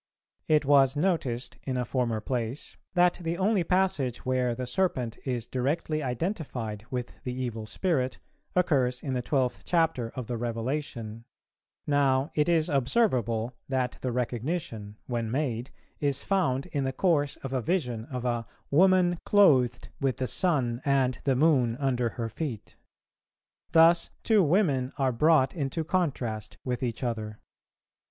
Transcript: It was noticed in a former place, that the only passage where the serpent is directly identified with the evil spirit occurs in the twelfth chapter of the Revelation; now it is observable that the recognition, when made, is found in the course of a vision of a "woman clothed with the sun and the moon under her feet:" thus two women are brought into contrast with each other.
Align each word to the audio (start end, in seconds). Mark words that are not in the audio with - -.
It 0.47 0.65
was 0.65 0.95
noticed 0.95 1.57
in 1.61 1.77
a 1.77 1.85
former 1.85 2.19
place, 2.21 2.75
that 2.95 3.19
the 3.21 3.37
only 3.37 3.63
passage 3.63 4.25
where 4.25 4.55
the 4.55 4.65
serpent 4.65 5.15
is 5.27 5.47
directly 5.47 6.01
identified 6.01 6.83
with 6.89 7.21
the 7.23 7.35
evil 7.39 7.67
spirit 7.67 8.17
occurs 8.55 9.03
in 9.03 9.13
the 9.13 9.21
twelfth 9.21 9.61
chapter 9.63 10.09
of 10.15 10.25
the 10.25 10.37
Revelation; 10.39 11.25
now 11.85 12.31
it 12.33 12.49
is 12.49 12.67
observable 12.67 13.53
that 13.69 13.99
the 14.01 14.11
recognition, 14.11 14.97
when 15.05 15.29
made, 15.29 15.69
is 15.99 16.23
found 16.23 16.65
in 16.71 16.83
the 16.83 16.93
course 16.93 17.35
of 17.43 17.53
a 17.53 17.61
vision 17.61 18.05
of 18.05 18.25
a 18.25 18.47
"woman 18.71 19.19
clothed 19.23 19.89
with 19.99 20.17
the 20.17 20.25
sun 20.25 20.81
and 20.83 21.19
the 21.25 21.35
moon 21.35 21.75
under 21.79 22.09
her 22.17 22.27
feet:" 22.27 22.75
thus 23.71 24.09
two 24.23 24.41
women 24.41 24.91
are 24.97 25.11
brought 25.11 25.55
into 25.55 25.83
contrast 25.83 26.57
with 26.65 26.81
each 26.81 27.03
other. 27.03 27.37